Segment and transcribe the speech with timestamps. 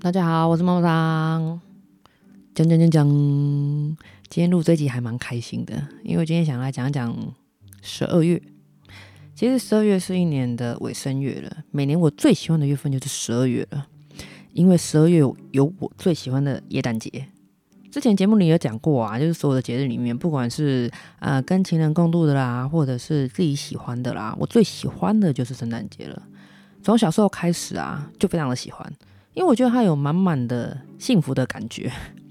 [0.00, 1.60] 大家好，我是猫桑。
[2.54, 3.08] 讲讲讲讲，
[4.28, 5.74] 今天录这集还蛮开心的，
[6.04, 7.12] 因为今天想来讲讲
[7.82, 8.40] 十二月。
[9.34, 13.88] 其实十二月是一年的尾声月了，每年我最喜欢的月份就是十二月了，
[14.52, 15.18] 因为十二月
[15.50, 17.26] 有我最喜欢的耶诞节。
[17.90, 20.88] 之前节目里有讲过啊，就是所有的节日里面，不管是
[21.18, 26.22] 呃跟情人共度的啦，或者是自己喜欢的啦，我最喜欢的就是圣诞节了。
[26.84, 28.90] 从小时候开始啊，就非常的喜欢。
[29.38, 31.88] 因为我觉得它有满满的幸福的感觉。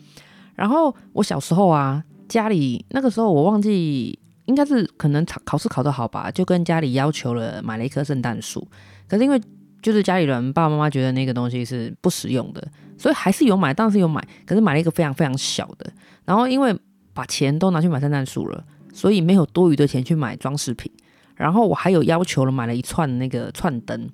[0.55, 8.67] 然后我小时候啊，家里那个时候我忘记，应该是可能考考试考得好吧，就跟家里要求了买了一棵圣诞树。
[9.07, 9.41] 可是因为
[9.81, 15.89] 就是家里人爸爸妈妈觉得那个东西是不实用的，所以还是有买，当时有买，可是买了一个非常非常小的。
[16.25, 16.77] 然后因为
[17.13, 18.61] 把钱都拿去买圣诞树了，
[18.91, 20.91] 所以没有多余的钱去买装饰品。
[21.35, 24.09] 然后我还有要求了买了一串那个串灯，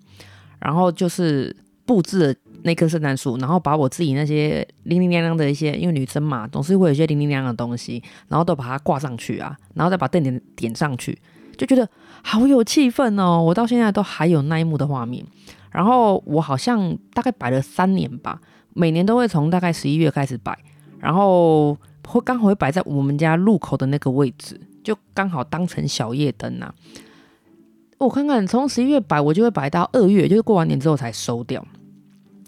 [0.59, 1.55] 然后就是
[1.87, 2.35] 布置了。
[2.63, 11.17] 那棵圣诞树，然后把我自己那些零零亮亮的一些，因为女生嘛，总是会有一些零零亮亮的东西，然后都把它挂上去啊，然后再把灯点点上去，
[11.57, 11.87] 就觉得
[12.23, 13.41] 好有气氛哦。
[13.41, 15.25] 我到现在都还有那一幕的画面。
[15.71, 18.39] 然后我好像大概摆了三年吧，
[18.73, 20.57] 每年都会从大概十一月开始摆，
[20.99, 21.73] 然后
[22.07, 26.75] 会刚好会摆在我们家路口的那个位置，就刚好当成小夜灯呐、啊。
[27.97, 31.65] 我看看，从十一月摆，我就会摆到二月，就是过完年之后才收掉。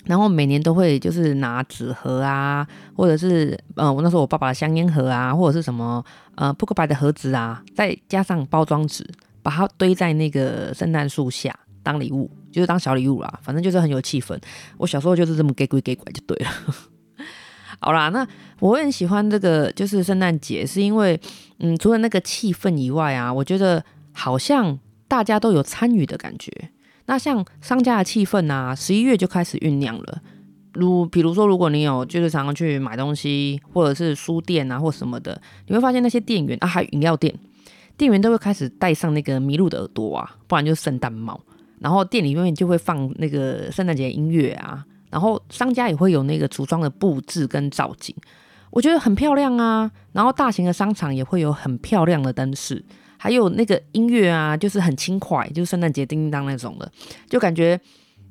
[0.05, 6.03] 然后每年都会就是拿纸盒啊，或者是呃，我那时候我爸爸的香烟盒啊，或者是什么
[6.35, 9.05] 呃扑克牌的盒子啊，再加上包装纸，
[9.41, 13.39] 把它堆在那个圣诞树下当礼物，就是当小礼物啦。
[13.41, 14.39] 反正就是很有气氛。
[14.77, 16.51] 我小时候就是这么给鬼给拐就对了。
[17.81, 18.25] 好啦，那
[18.59, 21.19] 我很喜欢这个就是圣诞节，是因为
[21.59, 23.83] 嗯，除了那个气氛以外啊，我觉得
[24.13, 26.51] 好像大家都有参与的感觉。
[27.07, 30.21] 那像商家的气氛啊，十一月就开始酝酿了。
[30.73, 37.33] 如比如说，如果你有就是常常去买东西，或者是书店啊，或什么的，你会发现那些店员啊，还有饮料店，
[37.95, 41.39] 店员都会开始戴上那个麋鹿的耳朵啊，不然就是圣诞帽。
[41.79, 48.15] 然后店里面就会放那个圣诞节音乐啊，然后商家也会有那个橱窗的布置跟造景，
[48.71, 49.91] 我觉得很漂亮啊。
[50.11, 52.83] 然后大型的商场也会有很漂亮的灯饰。
[53.25, 56.91] 还有那个音乐啊，就是很轻快，就是圣诞节叮叮当那种的，
[57.27, 57.81] 就感觉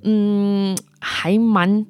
[0.05, 1.85] 嗯还蛮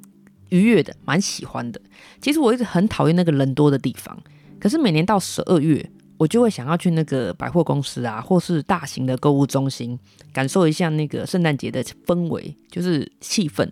[0.49, 1.79] 愉悦的，蛮喜欢的。
[2.23, 4.19] 其实我一直很讨厌那个人多的地方，
[4.59, 9.99] 可是每年到十二月，我就会想要去那个百货公司啊，或是大型的购物中心，
[10.33, 13.69] 感受一下那个圣诞节的氛围，就是气氛。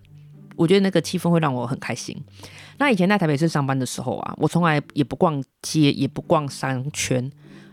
[0.56, 2.14] 我觉得那个气氛会让我很开心。
[2.76, 7.32] 那以前在台北市上班的时候啊，我从来也不逛街，也不逛商圈。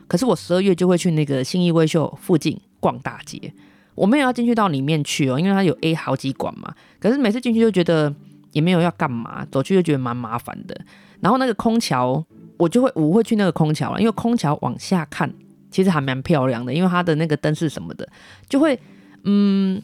[0.09, 3.53] 可是我十二月就会去那个新义威秀附近逛大街，
[3.95, 6.73] 我没有要进去到里面去哦，因为它有 A 好几馆嘛。
[6.99, 8.13] 可是每次进去就觉得
[8.51, 10.75] 也没有要干嘛，走去就觉得蛮麻烦的。
[11.21, 12.25] 然后那个空桥，
[12.57, 15.31] 我就会我会去那个空桥了，因为空桥往下看
[15.69, 18.09] 其实还蛮漂亮的，因为它的那个灯饰什么的，
[18.49, 18.79] 就会
[19.25, 19.81] 嗯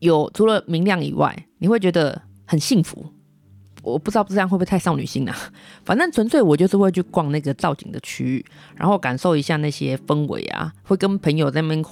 [0.00, 3.06] 有除了明亮以外，你会觉得很幸福。
[3.82, 5.36] 我不知道这样会不会太少女心啊？
[5.84, 8.44] 反正纯粹我就是会去逛那个造景的区域，
[8.76, 11.84] 然后感受一下那些氛围啊，会跟朋友在那边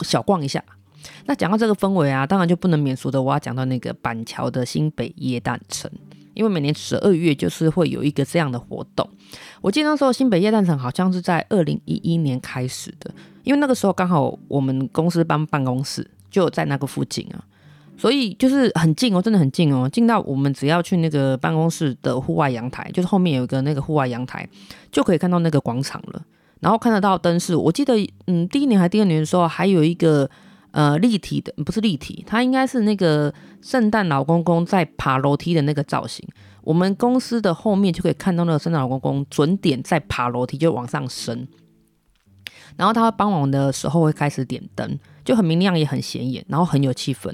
[0.00, 0.62] 小逛一下。
[1.26, 5.90] 那讲到这个氛围啊，当然就不能免俗的，我要讲到那个板桥的新北耶诞城，
[6.34, 9.08] 因为每年十二月就是会有一个这样的活动。
[9.60, 13.14] 我记得那时候新北耶诞城好像是在二零一一年开始的，
[13.44, 17.44] 因为那个时候刚好我们公司搬办公室就在那个附近啊。
[17.98, 24.48] 所以就是很近哦，真的很近哦，近到我们只要去那个办公室的户外阳台，就是后面有一个那个户外阳台，
[24.92, 26.22] 就可以看到那个广场了。
[26.60, 27.94] 然后看得到灯饰，我记得
[28.26, 30.28] 嗯，第一年还第二年的时候，还有一个
[30.70, 36.26] 呃立体的，不是立体，它应该是那个圣诞老公公在爬楼梯的那个造型。
[36.62, 41.46] 我们公司的后面就可以看到那个圣诞老公公准点在爬楼梯，就往上升。
[42.76, 47.32] 然后他傍晚的时候会开始点灯，就很明亮也很显眼，然后很有气氛。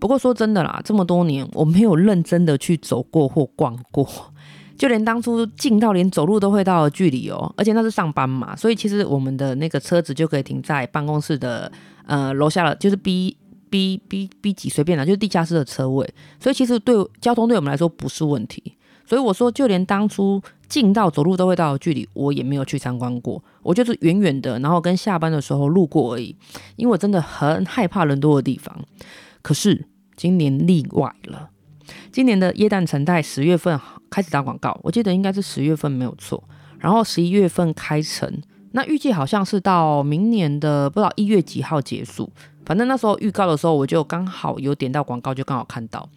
[0.00, 4.08] 不过说真的啦，这么多年我没有认真的去走过或逛过，
[4.76, 11.70] 就连当初近到连走路都会到的距离哦，而且那是上班嘛，所以其实我们的那个车子就可以停在办公室的
[12.06, 13.36] 呃楼下了，就是 B
[13.68, 16.08] B B B 几随便啦，就是地下室的车位，
[16.40, 18.74] 所以其实对交通对我们来说不是问题。
[19.06, 26.34] 所以我说，就连当初近到走路都会到的距离，我也没有去参观过，我就是远远的，然后跟下班的时候路过而已，
[26.76, 28.72] 因为我真的很害怕人多的地方。
[29.42, 31.50] 可是今年例外了，
[32.12, 33.78] 今年的耶诞城在十月份
[34.10, 36.42] 开始打广告，我记得应该是十月份没有错，
[36.78, 38.40] 然后十一月份开城，
[38.72, 42.30] 那预计好像是到明年的不知道一月几号结束，
[42.64, 46.08] 反正那时候预告的时候我就刚好有点到广告，就刚好看到，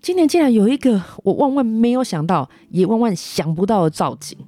[0.00, 4.38] 今年竟然有一个我万万没有想到，也万万想不到的造景，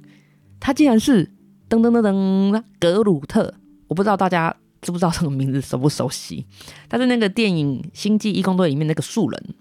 [0.59, 1.31] 它竟然是
[1.69, 3.55] 噔噔噔噔格鲁特。
[3.87, 6.45] 我不知道大家知不知道这个名字熟不熟悉？
[6.89, 9.55] 他是那个电影《星际异攻队》里面那个树人，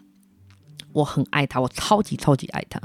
[0.92, 2.80] 我很爱他，我超级超级爱他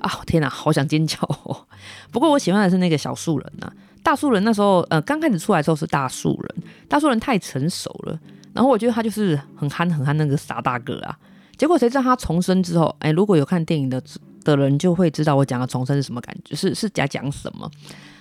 [0.00, 0.20] 啊！
[0.26, 1.66] 天哪，好想尖叫哦！
[2.10, 8.18] 不过我喜欢的是那个小树人呐、啊，大树人那时候呃刚开始出来的时候是大树人，大树人太成熟了，
[8.52, 11.18] 然后我觉得他就是很憨很憨那个傻大个啊。
[11.56, 14.02] 结果谁知道他重生之后，哎，如果有看电影的
[14.42, 17.70] 的人就会知道我讲的重生是什么感觉，是是在讲什么。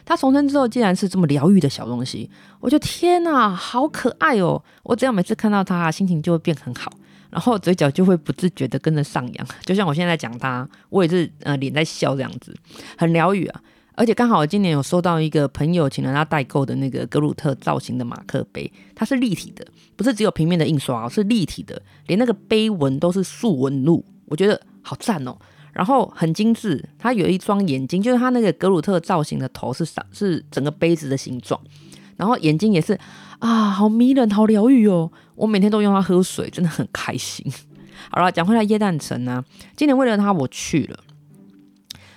[0.05, 4.61] 他重生之后竟然是这么疗愈的小东西，我就天哪，好可爱哦！
[4.83, 6.91] 我只要每次看到他，心情就会变很好，
[7.29, 12.55] 然后嘴角就会不自觉的跟着上扬，就像我现在讲他，我也是呃脸在笑这样子，
[12.97, 13.61] 很疗愈啊。
[13.93, 25.37] 而且刚好我今年有收到一个朋友请人他代购的那个格鲁特造型的马克杯，它是立体的，不是只有平面的印刷哦，是立体的，连那个碑文都是竖纹路，我觉得好赞哦。
[25.71, 31.59] 然后很精致，它有一双眼睛，就是它那个格鲁特造型的头是啥，是整个杯子的形状，
[32.17, 32.97] 然后眼睛也是
[33.39, 35.11] 啊，好迷人，好疗愈哦。
[35.35, 37.51] 我每天都用它喝水，真的很开心。
[38.11, 39.43] 好了，讲回来耶诞城呢，
[39.75, 40.99] 今年为了它我去了。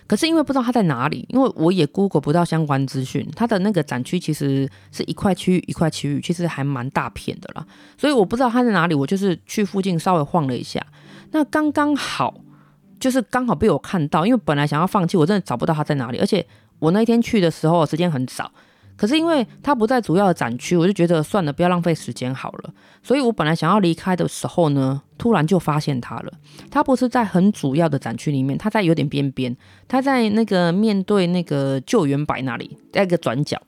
[0.07, 7.67] 可是因为不知道它在哪里，因为我也 Google 不到相关资讯，它的那个展区其实是一块区域一块区域，其实还蛮大片的啦，
[7.97, 10.85] 所以我不知道它在哪里，我就是去附近稍微晃了一下，
[11.31, 12.35] 那刚刚好，
[13.05, 16.43] 就是刚好被我看到，因为本来想要放弃，我真的找不到它在哪里，而且
[16.79, 18.51] 我那天去的时候时间很早。
[18.97, 22.73] 可是因为它不在主要的展区，我就觉得算了，不要浪费时间好了。
[23.03, 26.33] 所以我本来想要离开的时候呢，突然就发现它了。
[26.71, 29.55] 它不是在很主要的展区里面，它在有点边边，
[29.87, 33.61] 它在那个面对那个救援摆那里，在一个转角。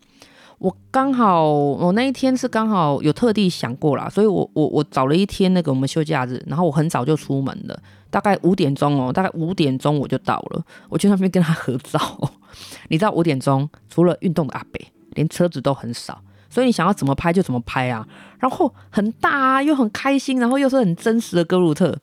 [0.59, 7.79] 我刚好我那一天是刚好有特地想过啦，所以我我我找了一天那个我们休假日，然后我很早就出门了，
[8.11, 12.01] 大概五点钟哦，大概五点钟我就到了，我去那边跟他合照。
[12.89, 14.81] 你知道五点钟除了运动的阿北。
[15.17, 16.21] 连车子都很少，
[16.51, 18.07] 所以你想要怎么拍就怎么拍啊。
[18.39, 21.97] 然后很大啊，又很开心，然后又是很真实的格鲁特。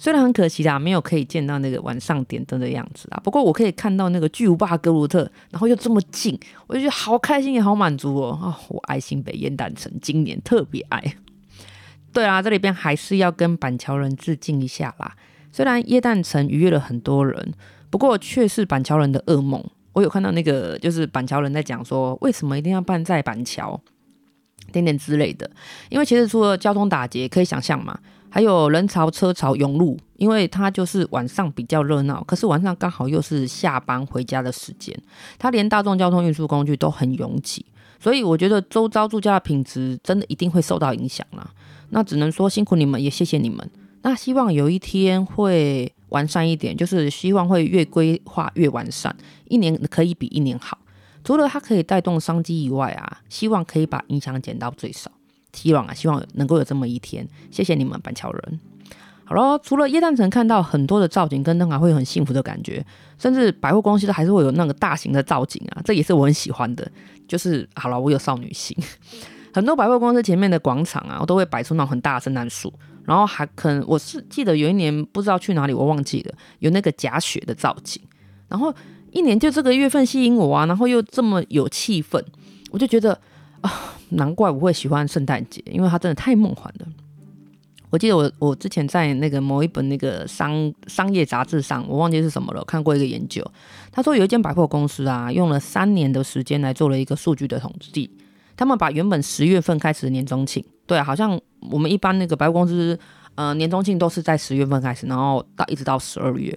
[0.00, 3.20] 虽然很可惜啦，没有可以见到那个晚上点灯的样子啊。
[3.22, 8.30] 不过我可以看到那个巨无霸格鲁特，然后又这么近，我就觉得好开心也好满足哦。
[8.42, 11.16] 啊、我爱新北耶诞城，今年特别爱。
[12.14, 15.14] 对啊，这里边还是要跟板桥人致敬一下啦。
[15.52, 17.52] 虽然耶诞城愉悦了很多人，
[17.90, 19.62] 不过却是板桥人的噩梦。
[19.92, 23.78] 我有看到那个，就是板桥人在讲说，为什么一定要办在板桥，
[24.72, 25.50] 点点之类的。
[25.90, 34.96] 因为其实除了交通打劫，可以想象嘛，还有人潮车潮涌入，因为它就是晚上比较热闹，可是晚上刚好又是下班回家的时间，
[35.38, 37.66] 它连大众交通运输工具都很拥挤，
[37.98, 41.50] 所以我觉得周遭住家的品质真的一定会受到影响啦。
[41.90, 43.68] 那只能说辛苦你们，也谢谢你们。
[44.02, 45.92] 那希望有一天会。
[46.10, 49.14] 完善一点，就是希望会越规划越完善，
[49.46, 50.76] 一年可以比一年好。
[51.22, 55.08] 除了它可以带动商机以外啊，希望可以把影响减到最少。
[55.52, 57.26] 希望啊，希望能够有这么一天。
[57.50, 58.60] 谢谢你们板桥人。
[59.24, 62.84] 好了，除了耶诞城看到很多的造景跟灯还会有很幸福的感觉，
[63.16, 66.90] 甚至百货公司都还是会有那个大型的造景啊，这也是我很喜欢的。
[67.28, 68.76] 就是好了，我有少女心，
[69.54, 72.72] 很多百货公司前面的广场啊，我都会摆出那种很大的圣诞树。
[73.04, 78.00] 然后还可能，我是记得有一年不知道去哪里，我忘记了有那个假雪的造景。
[78.48, 78.74] 然后
[79.12, 82.22] 一年就这个月份吸引我啊，然后又这么有气氛，
[82.70, 83.18] 我就觉得
[83.60, 86.86] 啊，难怪我会喜欢圣诞节，因为它真的太梦幻了。
[87.90, 93.44] 我记得我我之前在那个某一本那个商商业杂志上，我忘记是什么了，看过一个研究，
[93.90, 98.08] 他说有一间百货公司啊，用了三年的时间来做了一个数据的统计。
[98.56, 101.40] 他们把原本十月份开始的年终庆，对，好像
[101.70, 102.96] 我们一般那个百货公司，
[103.34, 106.56] 呃，年终庆都是在十月份开始，然后到一直到十二月。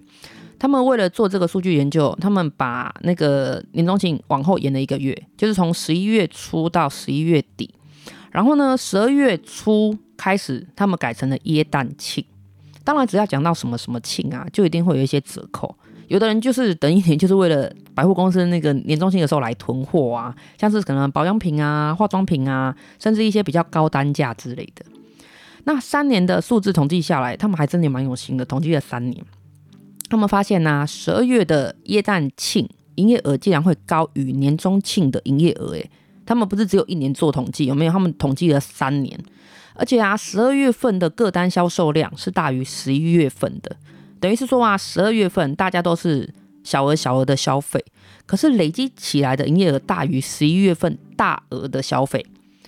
[0.63, 7.69] 他们为了做这个数据研究，他们把那个年终庆往后延了一个月，就是从十一月初到十一月底。
[8.31, 12.23] 然后呢，十二月初开始，他们改成了耶诞庆。
[12.85, 15.75] 当然，只要讲到什么什么庆啊，就一定会有一些折扣。
[16.07, 24.85] 有的人就是等一年，就是为了百货公司那个年终庆的时候来囤货啊，像是可能保养品啊、化妆品啊，甚至一些比较高单价之类的。
[25.65, 29.21] 那三年的数字统计下来，他们还真的蛮有心的，统计了三年，
[30.13, 35.89] 他们发现呢、十二月的耶诞庆营业额竟然会高于年终庆的营业额，诶，
[36.23, 37.91] 他们不是只有一年做统计，有没有？
[37.91, 39.19] 他们统计了三年，
[39.73, 43.75] 而且啊，十二月份的各单销售量是大于十一月份的。
[44.19, 46.31] 等于是说啊，十二月份大家都是
[46.63, 47.83] 小额小额的消费，
[48.27, 52.23] 可是累积起来的营业额大于十一月份大额的消费。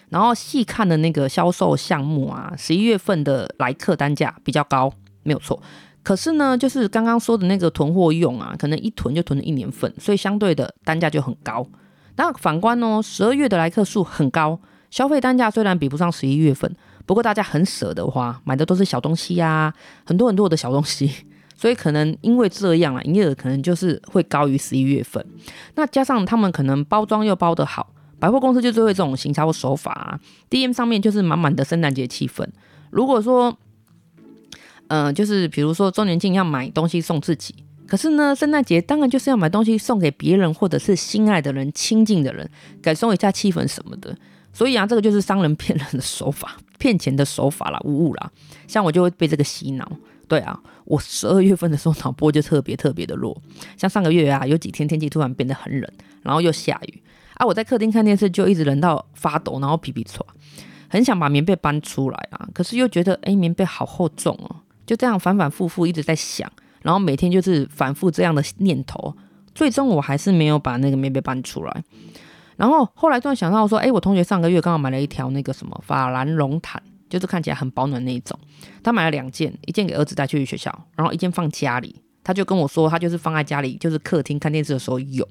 [0.09, 5.61] 然后细看的那个销售项目啊，十一月份的来客单价比较高，没有错。
[6.05, 11.65] 可是呢，就是刚刚说的那个囤货用啊，可能一囤就囤了一年份，所以相对的单价就很高。
[12.15, 14.59] 那反观呢，十二月的来客数很高，
[14.91, 16.71] 消费单价虽然比不上十一月份，
[17.07, 19.74] 不过大家很舍得花，买的都是小东西呀、啊，
[20.05, 21.12] 很多很多的小东西，
[21.57, 25.25] 所以可能因为这样啊，营业额可能就是会高于十一月份。
[25.74, 30.19] 那加上他们可能包装又包得好，百货公司就最会这种行销手法啊
[30.51, 32.47] ，DM 上面就是满满的圣诞节气氛。
[32.91, 33.57] 如果说，
[34.88, 37.56] 嗯、就是比如说周年庆要买东西送自己。
[37.88, 42.50] 可是呢，圣诞节当然就是要买东西送给别人，或者是心爱的人、亲近的人，
[42.82, 44.18] 感受一下气氛什么的。
[44.51, 48.32] 所以啊，这个就是商人骗人的手法，骗钱的手法啦，无误啦。
[48.68, 49.92] 像我就会被这个洗脑。
[50.27, 53.39] 对啊，我十二月份的时候脑波就特别特别的弱。
[53.77, 55.88] 像上个月啊，有几天天气突然变得很冷，
[56.24, 57.04] 然后又下雨
[57.36, 60.20] 啊，我在客厅看电视就一直冷到发抖，然后皮皮剉，
[60.89, 66.51] 很想把棉被搬出来啊，可是又觉得诶，棉被好厚重哦，就这样反反复复一直在想。
[66.82, 69.15] 然后每天就是反复这样的念头，
[69.56, 71.84] 最终我还是没有把那个棉被搬出来。
[72.56, 78.39] 然后后来突然想到说，哎，我同学上个月刚好买了一条那个什么法兰绒毯，就是看起来很保暖那一种。
[78.84, 81.96] 他买了两件，一件给儿子带去学校，然后一件放家里。
[82.24, 85.27] 他就跟我说，他就是放在家里，就是客厅看电视的时候用。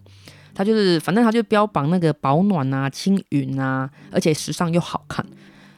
[0.54, 5.24] 他就是反正他就标榜那个保暖啊、轻云啊，而且时尚又好看。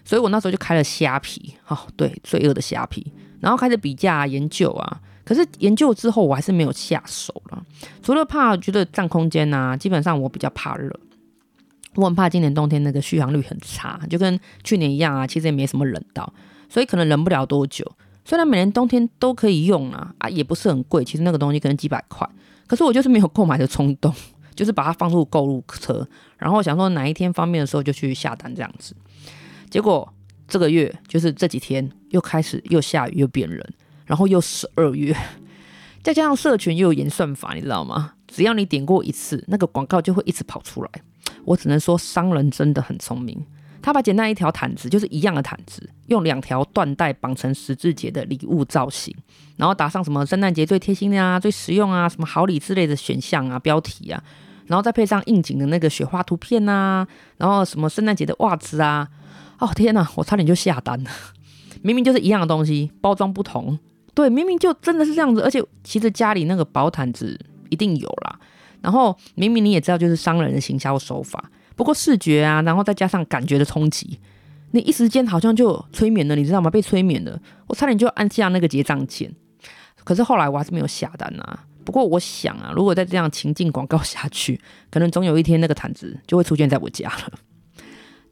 [0.04, 3.12] 所以我那时候就开了虾皮，哦，对，罪恶的虾皮，
[3.46, 5.00] 然后开始比价啊、研究啊。
[5.24, 7.62] 可是研究之后，我还是没有下手了。
[8.02, 10.90] 除了怕觉得占空间呐、啊，基本上我比较怕热。
[11.94, 15.24] 我很怕今年冬天那个续航率很差，就跟去年一样啊。
[15.24, 16.32] 其实也没什么冷到，
[16.68, 17.88] 所以可能冷不了多久。
[18.24, 21.04] 虽然每年冬天都可以用啊，啊也不是很贵。
[21.04, 22.28] 其实那个东西可能几百块，
[22.66, 24.12] 可是我就是没有购买的冲动，
[24.56, 26.04] 就是把它放入购物车，
[26.36, 28.96] 然后想说哪一天方便的时候就去下单这样子。
[29.70, 30.12] 结果
[30.46, 33.64] 这个月就是这几天又开始又下雨又变冷。
[34.06, 35.12] 然后又十二月，
[36.00, 38.12] 再加上社群又有演算法，你知道吗？
[38.28, 40.90] 只要你点过一次，那个广告就会一直跑出来。
[41.44, 43.44] 我只能说，商人真的很聪明。
[43.82, 49.12] 他把简单一条毯子，就是一样的毯子，用两条缎带绑成十字节的礼物造型，
[49.56, 54.22] 然后打上什么圣诞节最贴心的啊、最实用啊、什么好礼之类的选项啊、标题啊，
[54.66, 57.04] 然后再配上应景的那个雪花图片啊，
[57.38, 59.08] 然后什么圣诞节的袜子啊。
[59.58, 61.10] 哦天哪，我差点就下单了。
[61.82, 63.78] 明明就是一样的东西，包装不同。
[64.14, 68.38] 对，明明就真的是这样子，而且其实家里那个薄毯子一定有啦。
[68.80, 74.18] 然后明明你也知道，就是商人的行销手法，不过视觉啊，然后再加上感觉的冲击，
[74.70, 76.70] 你一时间好像就催眠了，你知道吗？
[76.70, 79.32] 被催眠了，我差点就按下那个结账键。
[80.02, 81.64] 可是后来我还是没有下单啊。
[81.84, 84.60] 不过我想啊，如果再这样情境广告下去，
[84.90, 87.32] 可能总有一天那个毯子就会出现在我家了。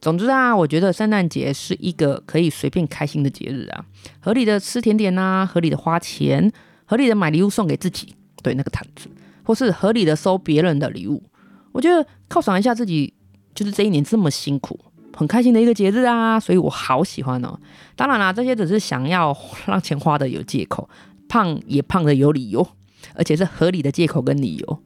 [0.01, 3.83] 总之啊，我觉得圣诞节是一个可以随便开心的节日啊，
[4.19, 6.51] 合理的吃甜点啊，合理的花钱，
[6.85, 9.09] 合理的买礼物送给自己，对那个毯子，
[9.43, 11.23] 或是合理的收别人的礼物。
[11.71, 13.11] 我觉得犒赏一下自己，
[13.55, 14.79] 就是这一年这么辛苦，
[15.15, 17.59] 很开心的一个节日啊，所以我好喜欢哦。
[17.95, 19.35] 当然啦，这些只是想要
[19.65, 20.87] 让钱花的有借口，
[21.27, 22.67] 胖也胖的有理由，
[23.15, 24.79] 而且是合理的借口跟理由。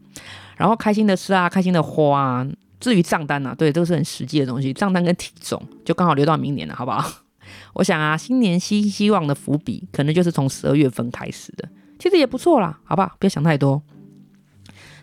[0.55, 2.47] 然后开心的吃啊，开心的花。
[2.79, 4.71] 至于账单呐、啊，对，这个是很实际的东西。
[4.73, 7.09] 账单跟体重就刚好留到明年了，好不好？
[7.73, 11.67] 我想啊，新年新希望的伏笔可能就是从十二月份开始的，
[11.97, 13.15] 其实也不错啦，好不好？
[13.19, 13.81] 不要想太多。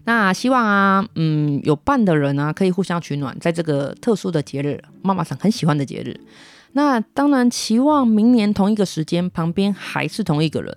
[0.04, 6.20] 那希望啊，嗯，有伴的人啊，可以互相取暖，在这个特殊的节日，妈妈桑很喜欢的节日。
[6.72, 10.76] 那当然，期望明年同一个时间，旁边还是同一个人。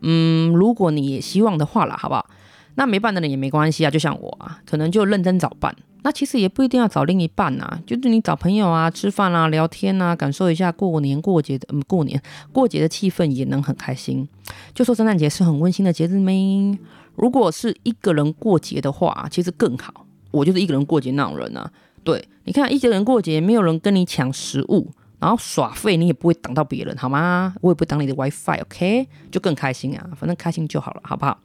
[0.00, 2.30] 嗯，如果你也希望的话啦，好不好？
[2.76, 5.74] 那没伴的人也没关系啊，就像我啊，可能就认真找伴。
[6.06, 12.22] 那其实也不一定要找另一半呐，就是你找朋友啊，吃饭啊，聊天啊，感受一下过年过节的，嗯，过年
[12.52, 14.28] 过节的气氛也能很开心。
[14.72, 16.78] 就说圣诞节是很温馨的节日没？
[17.16, 20.06] 如果是一个人过节的话，其实更好。
[20.30, 21.68] 我就是一个人过节那种人啊。
[22.04, 27.52] 对，你看一个人过节，没有人跟你抢食物，然后耍废，你也不会挡到别人，好吗？
[27.60, 29.08] 我也不挡你的 WiFi，OK？
[29.32, 31.36] 就更开心啊，反正开心就好了，好不好？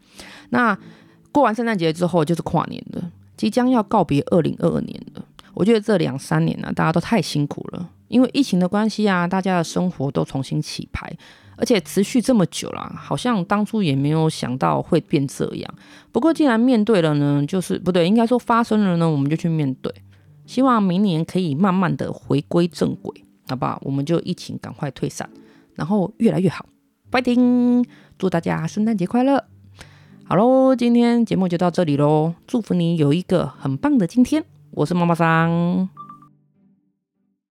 [0.51, 0.77] 那
[1.31, 3.11] 过完圣诞节之后就是跨年了。
[3.41, 11.11] 即将要告别二零二二年了，我觉得这两三年呢、啊，大家都太辛苦了，因为疫情的关系啊，大家的生活都重新起牌，
[11.57, 15.73] 而且持续这么久了，好像当初也没有想到会变这样。
[16.11, 19.91] 不过既然面对了呢，就是不对，应该说发生了呢，我们就去面对。
[20.45, 23.81] 希望明年可以慢慢的回归正轨，好不好？
[23.83, 25.27] 我们就疫情赶快退散，
[25.73, 26.67] 然后越来越好。
[27.09, 27.83] 拜丁，
[28.19, 29.45] 祝大家圣诞节快乐！
[30.31, 34.41] 好喽，今天节目就到这里喽，祝福你有一个很棒的今天。
[34.71, 35.89] 我是妈妈桑。